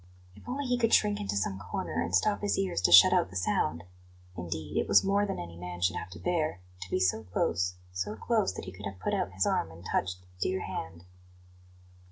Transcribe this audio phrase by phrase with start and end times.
[0.35, 3.29] If only he could shrink into some corner and stop his ears to shut out
[3.29, 3.83] the sound!
[4.35, 7.75] Indeed, it was more than any man should have to bear to be so close,
[7.91, 11.05] so close that he could have put out his arm and touched the dear hand.